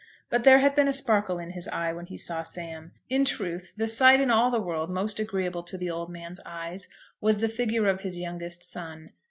But 0.31 0.43
there 0.43 0.57
had 0.57 0.73
been 0.73 0.87
a 0.87 0.93
sparkle 0.93 1.37
in 1.37 1.51
his 1.51 1.67
eye 1.67 1.93
when 1.93 2.07
he 2.07 2.17
saw 2.17 2.41
Sam. 2.41 2.91
In 3.07 3.23
truth, 3.23 3.73
the 3.77 3.87
sight 3.87 4.19
in 4.19 4.31
all 4.31 4.49
the 4.49 4.59
world 4.59 4.89
most 4.89 5.19
agreeable 5.19 5.61
to 5.61 5.77
the 5.77 5.91
old 5.91 6.09
man's 6.09 6.39
eyes 6.43 6.87
was 7.19 7.37
the 7.37 7.47
figure 7.47 7.85
of 7.87 8.01
his 8.01 8.17
youngest 8.17 8.63
son. 8.63 9.11